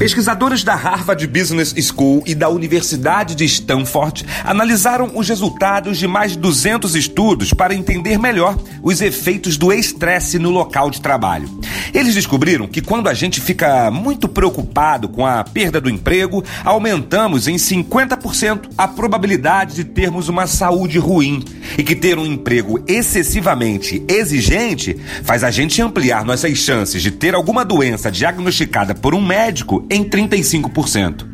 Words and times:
Pesquisadores 0.00 0.64
da 0.64 0.74
Harvard 0.74 1.26
Business 1.26 1.74
School 1.78 2.22
e 2.24 2.34
da 2.34 2.48
Universidade 2.48 3.34
de 3.34 3.44
Stanford 3.44 4.24
analisaram 4.42 5.12
os 5.14 5.28
resultados 5.28 5.98
de 5.98 6.08
mais 6.08 6.32
de 6.32 6.38
200 6.38 6.96
estudos 6.96 7.52
para 7.52 7.74
entender 7.74 8.18
melhor 8.18 8.56
os 8.82 9.02
efeitos 9.02 9.58
do 9.58 9.70
estresse 9.70 10.38
no 10.38 10.48
local 10.48 10.90
de 10.90 11.02
trabalho. 11.02 11.50
Eles 11.92 12.14
descobriram 12.14 12.66
que 12.66 12.80
quando 12.80 13.10
a 13.10 13.14
gente 13.14 13.42
fica 13.42 13.90
muito 13.90 14.26
preocupado 14.26 15.06
com 15.06 15.26
a 15.26 15.44
perda 15.44 15.78
do 15.78 15.90
emprego, 15.90 16.42
aumentamos 16.64 17.46
em 17.46 17.56
50% 17.56 18.70
a 18.78 18.88
probabilidade 18.88 19.74
de 19.74 19.84
termos 19.84 20.30
uma 20.30 20.46
saúde 20.46 20.98
ruim 20.98 21.44
e 21.76 21.82
que 21.82 21.94
ter 21.94 22.18
um 22.18 22.26
emprego 22.26 22.82
excessivamente 22.86 24.04
exigente 24.08 24.96
faz 25.22 25.44
a 25.44 25.50
gente 25.50 25.80
ampliar 25.80 26.24
nossas 26.24 26.58
chances 26.58 27.02
de 27.02 27.10
ter 27.10 27.34
alguma 27.34 27.64
doença 27.64 28.10
diagnosticada 28.10 28.94
por 28.94 29.14
um 29.14 29.24
médico 29.24 29.86
em 29.90 30.04
35%. 30.04 31.26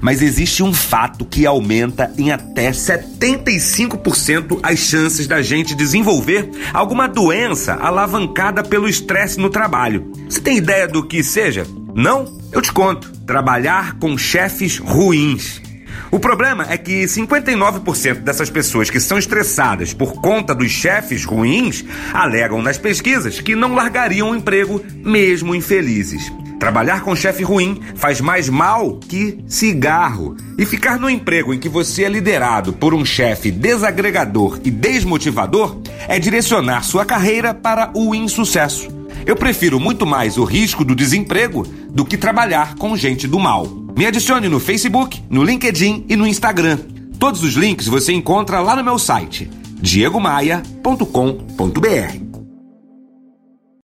Mas 0.00 0.22
existe 0.22 0.62
um 0.62 0.72
fato 0.72 1.24
que 1.24 1.46
aumenta 1.46 2.12
em 2.16 2.30
até 2.30 2.70
75% 2.70 4.60
as 4.62 4.78
chances 4.78 5.26
da 5.26 5.42
gente 5.42 5.74
desenvolver 5.74 6.50
alguma 6.72 7.08
doença 7.08 7.74
alavancada 7.74 8.62
pelo 8.62 8.88
estresse 8.88 9.38
no 9.38 9.50
trabalho. 9.50 10.12
Você 10.28 10.40
tem 10.40 10.56
ideia 10.56 10.86
do 10.86 11.06
que 11.06 11.22
seja? 11.22 11.66
Não? 11.94 12.38
Eu 12.52 12.62
te 12.62 12.72
conto. 12.72 13.10
Trabalhar 13.26 13.98
com 13.98 14.16
chefes 14.16 14.78
ruins. 14.78 15.67
O 16.10 16.18
problema 16.18 16.66
é 16.68 16.78
que 16.78 17.04
59% 17.04 18.20
dessas 18.20 18.50
pessoas 18.50 18.90
que 18.90 19.00
são 19.00 19.18
estressadas 19.18 19.92
por 19.92 20.14
conta 20.20 20.54
dos 20.54 20.70
chefes 20.70 21.24
ruins 21.24 21.84
alegam 22.12 22.62
nas 22.62 22.78
pesquisas 22.78 23.40
que 23.40 23.54
não 23.54 23.74
largariam 23.74 24.30
o 24.30 24.36
emprego 24.36 24.82
mesmo 25.04 25.54
infelizes. 25.54 26.32
Trabalhar 26.58 27.02
com 27.02 27.14
chefe 27.14 27.44
ruim 27.44 27.80
faz 27.94 28.20
mais 28.20 28.48
mal 28.48 28.98
que 28.98 29.38
cigarro. 29.46 30.36
E 30.58 30.66
ficar 30.66 30.98
no 30.98 31.08
emprego 31.08 31.54
em 31.54 31.58
que 31.58 31.68
você 31.68 32.02
é 32.02 32.08
liderado 32.08 32.72
por 32.72 32.92
um 32.92 33.04
chefe 33.04 33.50
desagregador 33.50 34.58
e 34.64 34.70
desmotivador 34.70 35.80
é 36.08 36.18
direcionar 36.18 36.82
sua 36.82 37.04
carreira 37.04 37.54
para 37.54 37.92
o 37.94 38.12
insucesso. 38.12 38.88
Eu 39.24 39.36
prefiro 39.36 39.78
muito 39.78 40.04
mais 40.04 40.36
o 40.36 40.44
risco 40.44 40.84
do 40.84 40.96
desemprego 40.96 41.64
do 41.90 42.04
que 42.04 42.16
trabalhar 42.16 42.74
com 42.74 42.96
gente 42.96 43.28
do 43.28 43.38
mal. 43.38 43.77
Me 43.98 44.06
adicione 44.06 44.48
no 44.48 44.60
Facebook, 44.60 45.20
no 45.28 45.42
LinkedIn 45.42 46.04
e 46.08 46.14
no 46.14 46.24
Instagram. 46.24 46.78
Todos 47.18 47.42
os 47.42 47.54
links 47.54 47.88
você 47.88 48.12
encontra 48.12 48.60
lá 48.60 48.76
no 48.76 48.84
meu 48.84 48.96
site 48.96 49.50
diegomaia.com.br. 49.80 52.27